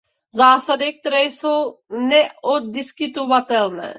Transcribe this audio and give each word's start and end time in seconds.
Zásady, 0.35 0.93
které 0.99 1.21
jsou 1.23 1.77
neoddiskutovatelné. 1.91 3.89